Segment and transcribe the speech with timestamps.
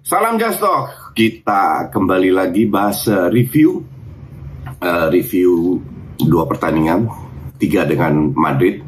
[0.00, 3.84] Salam Jastok, kita kembali lagi bahas uh, review
[4.80, 5.76] uh, review
[6.16, 7.04] dua pertandingan,
[7.60, 8.80] tiga dengan Madrid,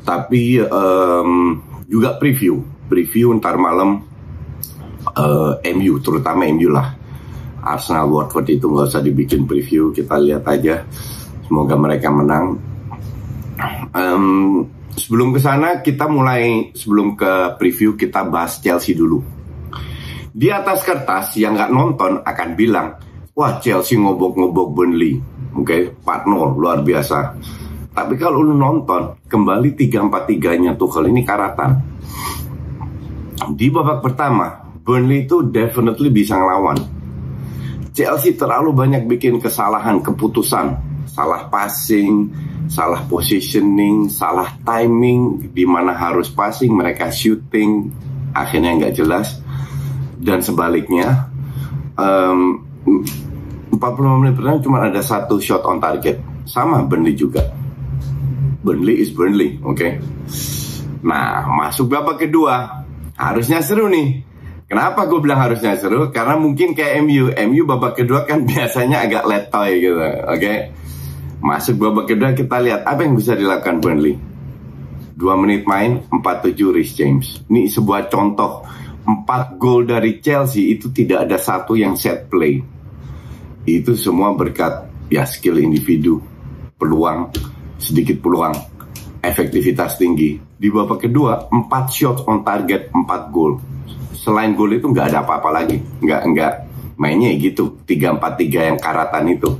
[0.00, 2.56] tapi um, juga preview,
[2.88, 4.00] preview ntar malam
[5.12, 6.88] uh, MU, terutama MU lah.
[7.60, 10.88] Arsenal Watford itu nggak usah dibikin preview, kita lihat aja.
[11.44, 12.56] Semoga mereka menang.
[13.92, 14.64] Um,
[14.96, 19.39] sebelum ke sana kita mulai sebelum ke preview kita bahas Chelsea dulu
[20.30, 22.94] di atas kertas yang nggak nonton akan bilang,
[23.34, 25.18] wah Chelsea ngobok-ngobok Burnley,
[25.58, 25.82] oke, okay?
[26.06, 27.18] 4-0 luar biasa.
[27.90, 31.70] Tapi kalau lu nonton, kembali 3-4-3-nya Tuchel ini karatan.
[33.50, 36.78] Di babak pertama, Burnley itu definitely bisa ngelawan.
[37.90, 40.78] Chelsea terlalu banyak bikin kesalahan keputusan,
[41.10, 42.30] salah passing,
[42.70, 47.90] salah positioning, salah timing, di mana harus passing mereka shooting,
[48.30, 49.39] akhirnya nggak jelas
[50.20, 51.32] dan sebaliknya
[51.96, 52.60] um,
[53.72, 57.48] 45 menit pertama cuma ada satu shot on target sama Burnley juga
[58.60, 59.92] Burnley is Burnley oke okay?
[61.00, 62.84] nah masuk babak kedua
[63.16, 64.30] harusnya seru nih
[64.70, 66.14] Kenapa gue bilang harusnya seru?
[66.14, 70.38] Karena mungkin kayak MU, MU babak kedua kan biasanya agak letoy gitu, oke?
[70.38, 70.70] Okay?
[71.42, 74.14] Masuk babak kedua kita lihat apa yang bisa dilakukan Burnley.
[75.18, 77.42] Dua menit main, 47 Rhys James.
[77.50, 78.62] Ini sebuah contoh
[79.10, 82.62] empat gol dari Chelsea itu tidak ada satu yang set play.
[83.66, 86.22] Itu semua berkat ya skill individu,
[86.78, 87.34] peluang,
[87.76, 88.54] sedikit peluang,
[89.18, 90.38] efektivitas tinggi.
[90.38, 93.58] Di babak kedua, empat shot on target, empat gol.
[94.14, 95.80] Selain gol itu nggak ada apa-apa lagi.
[95.80, 96.52] Nggak, nggak
[97.00, 97.82] mainnya gitu.
[97.82, 99.50] tiga empat tiga yang karatan itu.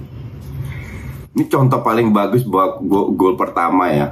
[1.31, 4.07] Ini contoh paling bagus buat gol, pertama ya.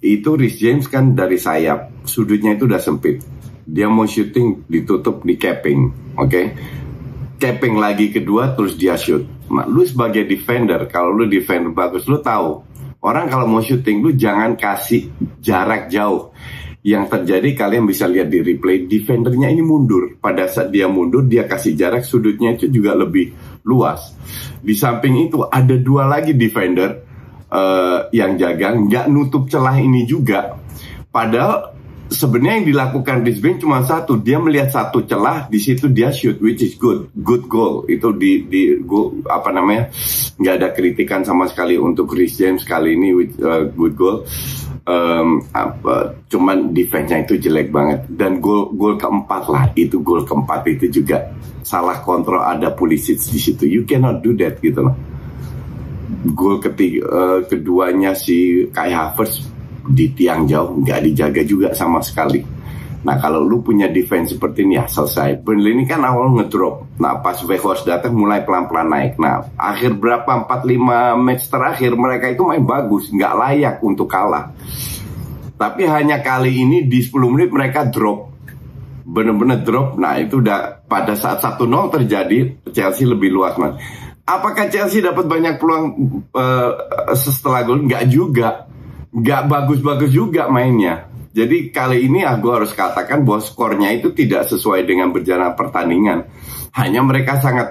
[0.00, 2.08] Itu Rhys James kan dari sayap.
[2.08, 3.29] Sudutnya itu udah sempit
[3.70, 5.80] dia mau shooting ditutup di capping,
[6.18, 6.26] oke?
[6.26, 6.46] Okay?
[7.40, 9.24] Capping lagi kedua terus dia shoot.
[9.48, 12.66] Nah, lu sebagai defender, kalau lu defender bagus, lu tahu
[13.00, 15.08] orang kalau mau shooting lu jangan kasih
[15.38, 16.34] jarak jauh.
[16.80, 20.16] Yang terjadi kalian bisa lihat di replay defendernya ini mundur.
[20.16, 23.36] Pada saat dia mundur dia kasih jarak sudutnya itu juga lebih
[23.68, 24.16] luas.
[24.64, 27.04] Di samping itu ada dua lagi defender
[27.52, 30.56] uh, yang jaga nggak nutup celah ini juga.
[31.12, 31.69] Padahal
[32.10, 34.18] sebenarnya yang dilakukan Brisbane cuma satu.
[34.18, 37.08] Dia melihat satu celah di situ dia shoot which is good.
[37.14, 37.86] Good goal.
[37.86, 39.88] Itu di di goal, apa namanya
[40.36, 44.26] nggak ada kritikan sama sekali untuk Chris James kali ini with uh, good goal.
[44.90, 48.10] Um, apa cuman defense-nya itu jelek banget.
[48.10, 49.64] Dan gol gol keempat lah.
[49.78, 51.30] Itu gol keempat itu juga
[51.62, 53.64] salah kontrol ada polisi di situ.
[53.70, 54.96] You cannot do that gitu loh.
[56.34, 59.59] Gol ketiga uh, keduanya si Kai Havertz
[59.90, 62.60] di tiang jauh nggak dijaga juga sama sekali.
[63.00, 65.40] Nah kalau lu punya defense seperti ini ya selesai.
[65.40, 67.00] Burnley ini kan awal ngedrop.
[67.00, 69.12] Nah pas Weghorst datang mulai pelan-pelan naik.
[69.16, 73.08] Nah akhir berapa 4-5 match terakhir mereka itu main bagus.
[73.08, 74.52] Nggak layak untuk kalah.
[75.56, 78.36] Tapi hanya kali ini di 10 menit mereka drop.
[79.08, 79.96] Bener-bener drop.
[79.96, 81.56] Nah itu udah pada saat 1-0
[81.88, 83.80] terjadi Chelsea lebih luas man.
[84.28, 85.84] Apakah Chelsea dapat banyak peluang
[86.36, 86.70] uh,
[87.16, 87.88] setelah gol?
[87.88, 88.69] Nggak juga
[89.10, 91.10] nggak bagus-bagus juga mainnya.
[91.30, 96.26] Jadi kali ini aku harus katakan bahwa skornya itu tidak sesuai dengan berjalan pertandingan.
[96.74, 97.70] Hanya mereka sangat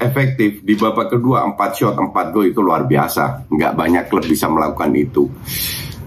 [0.00, 3.48] efektif di babak kedua 4 shot 4 gol itu luar biasa.
[3.48, 5.24] Nggak banyak klub bisa melakukan itu.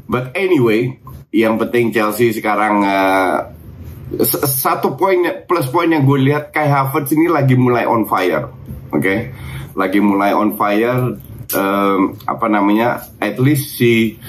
[0.06, 1.02] But anyway,
[1.34, 3.50] yang penting Chelsea sekarang uh,
[4.46, 8.52] satu poin plus poin yang gue lihat Kai Havertz ini lagi mulai on fire,
[8.92, 9.00] oke?
[9.00, 9.32] Okay?
[9.72, 11.16] Lagi mulai on fire,
[11.56, 13.08] um, apa namanya?
[13.24, 14.20] At least si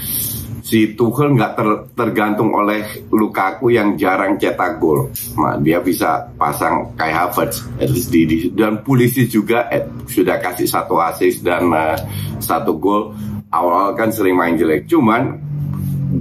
[0.72, 5.12] si Tuchel nggak ter, tergantung oleh Lukaku yang jarang cetak gol.
[5.36, 10.64] Nah, dia bisa pasang Kai Havertz, at least di, dan polisi juga eh, sudah kasih
[10.64, 11.92] satu assist dan uh,
[12.40, 13.12] satu gol.
[13.52, 14.88] awal kan sering main jelek.
[14.88, 15.36] Cuman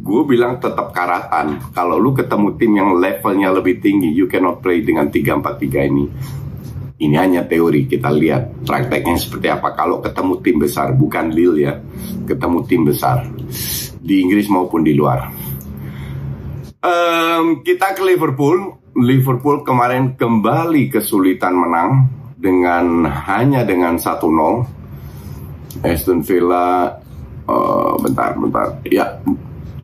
[0.03, 1.71] gue bilang tetap karatan.
[1.71, 6.06] Kalau lu ketemu tim yang levelnya lebih tinggi, you cannot play dengan 3-4-3 ini.
[7.00, 9.71] Ini hanya teori, kita lihat prakteknya seperti apa.
[9.80, 11.74] Kalau ketemu tim besar, bukan Lille ya,
[12.27, 13.24] ketemu tim besar
[14.01, 15.30] di Inggris maupun di luar.
[16.81, 18.81] Um, kita ke Liverpool.
[18.98, 25.86] Liverpool kemarin kembali kesulitan menang dengan hanya dengan 1-0.
[25.86, 27.00] Aston Villa,
[27.48, 29.21] uh, bentar, bentar, ya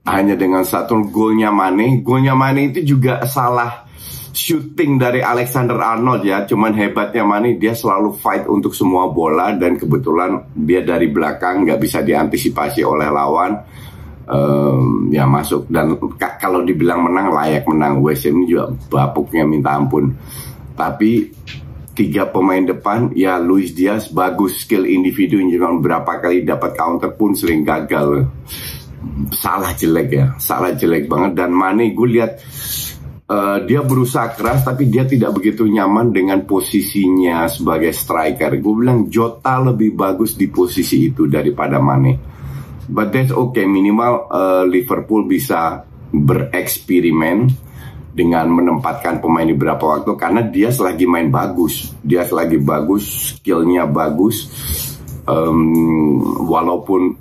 [0.08, 2.00] hanya dengan satu golnya Mane.
[2.00, 3.88] Golnya Mane itu juga salah
[4.31, 6.48] shooting dari Alexander Arnold ya.
[6.48, 11.80] Cuman hebatnya Mane dia selalu fight untuk semua bola dan kebetulan dia dari belakang nggak
[11.80, 13.54] bisa diantisipasi oleh lawan.
[14.27, 15.71] Um, ya masuk.
[15.71, 18.03] Dan kalau dibilang menang layak menang.
[18.03, 20.12] West Ham juga bapuknya minta ampun.
[20.75, 21.31] Tapi
[21.97, 27.33] tiga pemain depan ya Luis Diaz bagus skill individu yang berapa kali dapat counter pun
[27.33, 28.29] sering gagal.
[29.33, 31.33] Salah jelek ya, salah jelek banget.
[31.33, 32.38] Dan Mane gue lihat
[33.31, 38.62] uh, dia berusaha keras tapi dia tidak begitu nyaman dengan posisinya sebagai striker.
[38.62, 42.37] Gue bilang Jota lebih bagus di posisi itu daripada Mane.
[42.88, 47.51] But that's okay, minimal uh, Liverpool bisa bereksperimen
[48.18, 53.86] dengan menempatkan pemain di beberapa waktu karena dia selagi main bagus, dia selagi bagus, skillnya
[53.86, 54.50] bagus,
[55.28, 57.13] um, walaupun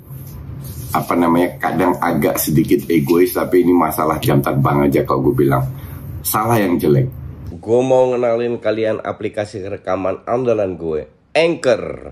[0.95, 5.67] apa namanya kadang agak sedikit egois tapi ini masalah jam terbang aja kalau gue bilang.
[6.25, 7.07] Salah yang jelek.
[7.59, 12.11] Gue mau ngenalin kalian aplikasi rekaman andalan gue Anchor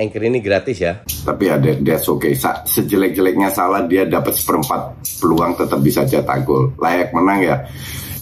[0.00, 1.04] Anchor ini gratis ya.
[1.04, 2.32] Tapi ya, that's okay.
[2.40, 6.72] Sejelek-jeleknya salah, dia dapat seperempat peluang tetap bisa cetak gol.
[6.80, 7.56] Layak menang ya.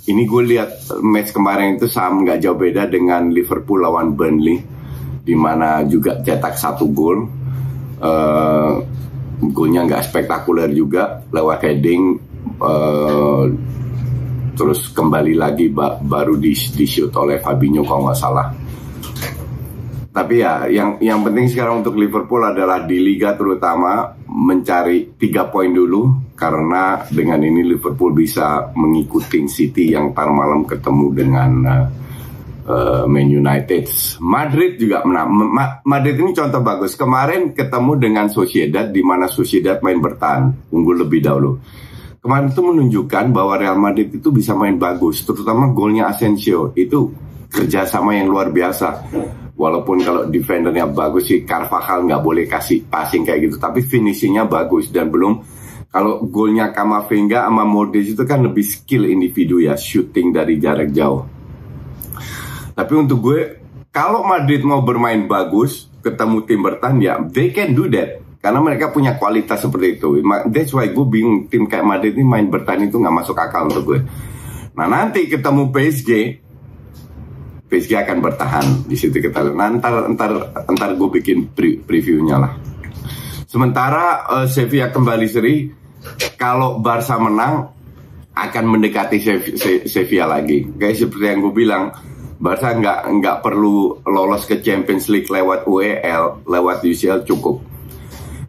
[0.09, 0.71] Ini gue lihat
[1.05, 4.59] match kemarin itu sama nggak jauh beda dengan Liverpool lawan Burnley,
[5.23, 7.19] di mana juga cetak satu gol.
[7.99, 8.83] Uh,
[9.39, 12.19] golnya nggak spektakuler juga lewat heading
[12.59, 13.47] uh,
[14.59, 18.51] terus kembali lagi ba baru di, di shoot oleh Fabinho kalau nggak salah.
[20.09, 25.71] Tapi ya yang yang penting sekarang untuk Liverpool adalah di Liga terutama mencari tiga poin
[25.71, 31.51] dulu karena dengan ini Liverpool bisa mengikuti City yang tar malam ketemu dengan
[32.67, 33.85] uh, Man United.
[34.25, 35.29] Madrid juga menang.
[35.29, 36.97] Ma Madrid ini contoh bagus.
[36.97, 41.61] Kemarin ketemu dengan Sociedad di mana Sociedad main bertahan, unggul lebih dahulu
[42.19, 47.09] kemarin itu menunjukkan bahwa Real Madrid itu bisa main bagus, terutama golnya Asensio itu
[47.49, 49.09] kerjasama yang luar biasa.
[49.59, 54.95] Walaupun kalau defendernya bagus sih Carvajal nggak boleh kasih passing kayak gitu, tapi finishingnya bagus
[54.95, 55.43] dan belum
[55.91, 61.27] kalau golnya Kamavinga sama Modric itu kan lebih skill individu ya, shooting dari jarak jauh.
[62.77, 63.41] Tapi untuk gue,
[63.91, 68.95] kalau Madrid mau bermain bagus, ketemu tim bertahan ya, they can do that karena mereka
[68.95, 70.23] punya kualitas seperti itu.
[70.47, 73.83] That's why gue bingung tim kayak Madrid ini main bertahan itu nggak masuk akal untuk
[73.83, 74.01] gue.
[74.79, 76.11] Nah nanti ketemu PSG,
[77.69, 79.57] PSG akan bertahan di situ kita lihat.
[79.57, 79.93] Nah, ntar
[80.73, 82.53] ntar gue bikin pre previewnya lah.
[83.49, 85.69] Sementara uh, Sevilla kembali seri,
[86.41, 87.69] kalau Barca menang
[88.33, 89.21] akan mendekati
[89.85, 90.65] Sevilla lagi.
[90.77, 91.93] Kayak seperti yang gue bilang,
[92.41, 97.69] Barca nggak nggak perlu lolos ke Champions League lewat UEL, lewat UCL cukup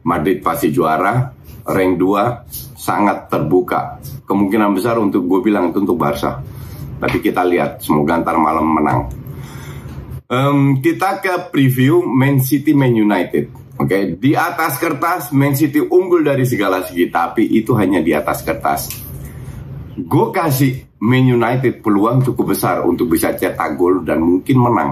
[0.09, 1.29] Madrid pasti juara,
[1.67, 3.99] rank 2 sangat terbuka.
[4.23, 6.39] Kemungkinan besar untuk gue bilang itu untuk Barca.
[6.99, 9.01] Tapi kita lihat, semoga ntar malam menang.
[10.29, 13.49] Um, kita ke preview Man City Man United.
[13.79, 14.03] Oke, okay?
[14.19, 18.91] di atas kertas Man City unggul dari segala segi, tapi itu hanya di atas kertas.
[19.95, 24.91] Gue kasih Man United peluang cukup besar untuk bisa cetak gol dan mungkin menang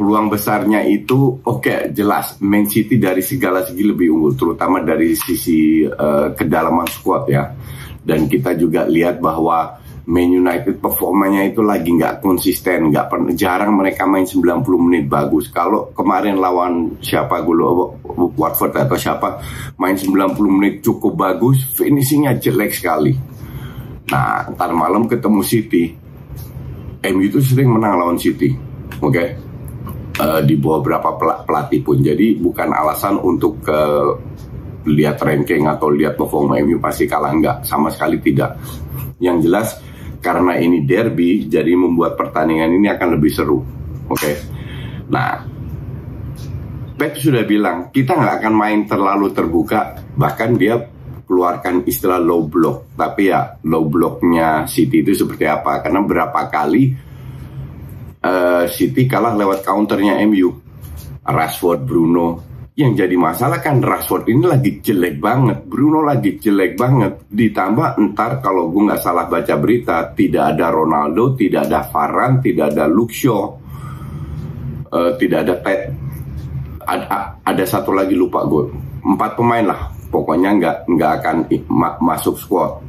[0.00, 5.12] peluang besarnya itu oke okay, jelas Man City dari segala segi lebih unggul terutama dari
[5.12, 7.52] sisi uh, kedalaman squad ya
[8.00, 9.76] dan kita juga lihat bahwa
[10.08, 15.52] Man United performanya itu lagi nggak konsisten nggak pernah jarang mereka main 90 menit bagus.
[15.52, 17.54] Kalau kemarin lawan siapa gue
[18.36, 19.40] Watford atau siapa
[19.76, 23.12] main 90 menit cukup bagus finishingnya jelek sekali.
[24.08, 25.84] Nah ntar malam ketemu City.
[27.00, 28.52] MU itu sering menang lawan City
[29.00, 29.12] oke?
[29.12, 29.28] Okay?
[30.20, 31.08] uh, di bawah berapa
[31.48, 31.98] pelatih pun.
[32.04, 34.12] Jadi bukan alasan untuk uh,
[34.88, 38.56] lihat ranking atau lihat performa MU pasti kalah enggak sama sekali tidak.
[39.20, 39.68] Yang jelas
[40.20, 43.58] karena ini derby jadi membuat pertandingan ini akan lebih seru.
[44.06, 44.20] Oke?
[44.20, 44.34] Okay?
[45.10, 45.42] nah
[47.00, 49.96] Pep sudah bilang kita nggak akan main terlalu terbuka.
[50.20, 50.76] Bahkan dia
[51.24, 52.92] keluarkan istilah low block.
[52.92, 55.80] Tapi ya low blocknya City itu seperti apa?
[55.80, 56.92] Karena berapa kali
[58.20, 60.52] uh, City kalah lewat counternya MU
[61.24, 62.49] Rashford Bruno
[62.80, 67.28] yang jadi masalah kan Rashford ini lagi jelek banget, Bruno lagi jelek banget.
[67.28, 72.74] Ditambah entar kalau gue nggak salah baca berita, tidak ada Ronaldo, tidak ada Varane, tidak
[72.74, 73.38] ada Luxio,
[74.90, 75.80] uh, tidak ada Pet.
[76.80, 78.64] Ada, ada satu lagi lupa gue,
[79.04, 79.80] empat pemain lah.
[80.10, 81.36] Pokoknya nggak nggak akan
[81.70, 82.82] ma masuk squad.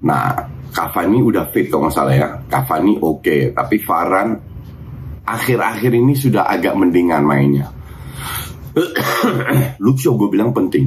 [0.00, 0.32] Nah,
[0.72, 2.28] Cavani udah fit kalau nggak salah ya.
[2.48, 3.40] Cavani oke, okay.
[3.52, 4.34] tapi Varane
[5.28, 7.75] akhir-akhir ini sudah agak mendingan mainnya
[9.84, 10.86] Luxio gue bilang penting.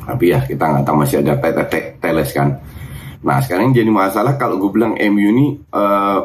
[0.00, 1.36] Tapi ya kita nggak tahu masih ada
[2.00, 2.56] teles kan.
[3.20, 5.46] Nah sekarang jadi masalah kalau gue bilang MU ini
[5.76, 6.20] uh,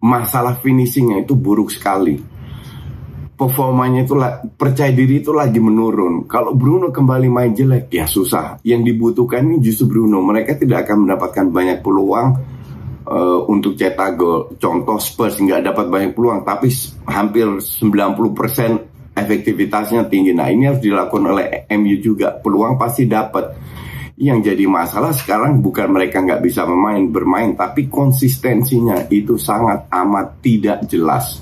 [0.00, 2.16] masalah finishingnya itu buruk sekali.
[3.36, 4.16] Performanya itu
[4.56, 6.24] percaya diri itu lagi menurun.
[6.24, 8.56] Kalau Bruno kembali main jelek ya susah.
[8.64, 10.24] Yang dibutuhkan ini justru Bruno.
[10.24, 12.28] Mereka tidak akan mendapatkan banyak peluang
[13.04, 14.56] uh, untuk cetak gol.
[14.56, 16.72] Contoh Spurs nggak dapat banyak peluang, tapi
[17.12, 20.36] hampir 90% efektivitasnya tinggi.
[20.36, 22.36] Nah ini harus dilakukan oleh MU juga.
[22.36, 23.64] Peluang pasti dapat.
[24.16, 30.40] Yang jadi masalah sekarang bukan mereka nggak bisa bermain, bermain, tapi konsistensinya itu sangat amat
[30.40, 31.40] tidak jelas.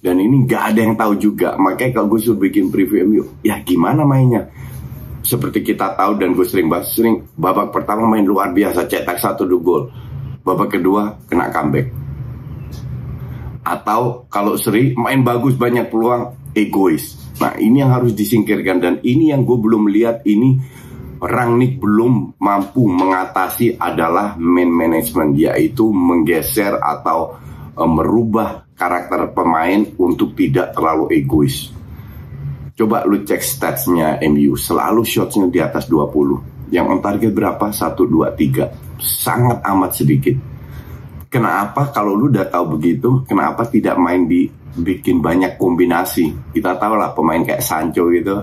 [0.00, 1.56] Dan ini nggak ada yang tahu juga.
[1.56, 4.48] Makanya kalau gue suruh bikin preview MU, ya gimana mainnya?
[5.24, 9.48] Seperti kita tahu dan gue sering bahas, sering babak pertama main luar biasa, cetak satu
[9.48, 9.82] dua gol.
[10.44, 11.88] Babak kedua kena comeback.
[13.64, 17.18] Atau kalau seri main bagus banyak peluang, egois.
[17.42, 20.82] Nah ini yang harus disingkirkan dan ini yang gue belum lihat ini
[21.24, 27.38] Rangnick belum mampu mengatasi adalah man management yaitu menggeser atau
[27.74, 31.72] uh, merubah karakter pemain untuk tidak terlalu egois.
[32.74, 37.70] Coba lu cek statsnya MU selalu shotsnya di atas 20 yang on target berapa?
[37.70, 40.36] 1, 2, 3 sangat amat sedikit
[41.34, 46.50] kenapa kalau lu udah tahu begitu kenapa tidak main di bikin banyak kombinasi.
[46.50, 48.42] Kita tahu lah pemain kayak Sancho gitu,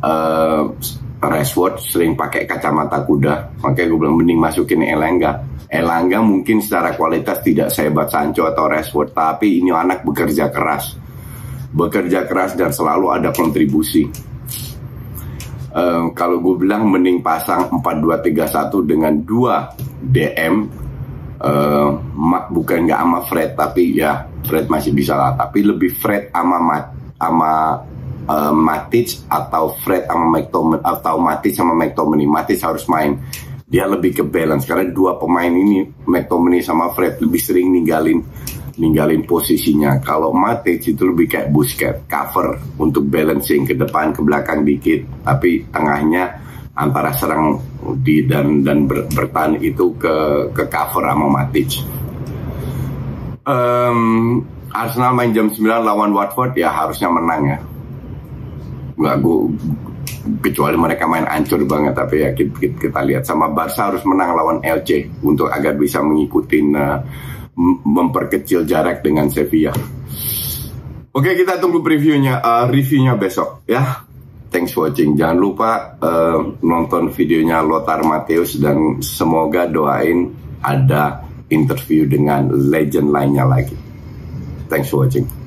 [0.00, 0.62] uh,
[1.20, 5.44] Rashford sering pakai kacamata kuda, makanya gue bilang mending masukin Elanga.
[5.70, 10.96] Elanga mungkin secara kualitas tidak sehebat Sancho atau Rashford, tapi ini anak bekerja keras,
[11.76, 14.08] bekerja keras dan selalu ada kontribusi.
[15.70, 19.70] Uh, kalau gue bilang mending pasang 4-2-3-1 dengan dua
[20.02, 20.66] DM
[21.40, 21.88] uh,
[22.52, 25.36] bukan nggak sama Fred tapi ya Fred masih bisa lah.
[25.36, 26.84] Tapi lebih Fred sama Mat
[27.16, 27.52] sama
[28.28, 32.28] uh, Matic atau Fred sama McTominay atau Matic sama McTominay.
[32.28, 33.16] Matic harus main.
[33.70, 38.18] Dia lebih ke balance karena dua pemain ini McTominay sama Fred lebih sering ninggalin
[38.80, 40.00] ninggalin posisinya.
[40.00, 45.22] Kalau Matic itu lebih kayak Busquets cover untuk balancing ke depan ke belakang dikit.
[45.22, 46.24] Tapi tengahnya
[46.74, 47.58] antara serang
[48.00, 52.00] di dan dan ber, bertahan itu ke ke cover sama Matic
[53.50, 54.00] um,
[54.70, 57.58] Arsenal main jam 9 lawan Watford ya harusnya menang ya.
[59.00, 59.38] Gak gue
[60.44, 64.36] kecuali mereka main ancur banget tapi ya kita, kita, kita lihat sama Barca harus menang
[64.36, 67.00] lawan LC untuk agar bisa mengikuti uh,
[67.88, 69.72] memperkecil jarak dengan Sevilla.
[71.10, 74.06] Oke kita tunggu previewnya, uh, reviewnya besok ya.
[74.50, 75.14] Thanks for watching.
[75.14, 83.46] Jangan lupa uh, nonton videonya Lothar Mateus dan semoga doain ada interview dengan legend lainnya
[83.46, 83.78] lagi.
[84.66, 85.39] Thanks for watching.